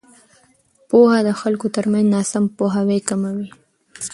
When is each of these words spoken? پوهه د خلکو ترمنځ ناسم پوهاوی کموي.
پوهه 0.89 1.19
د 1.27 1.29
خلکو 1.41 1.67
ترمنځ 1.75 2.05
ناسم 2.13 2.43
پوهاوی 2.57 2.99
کموي. 3.09 3.47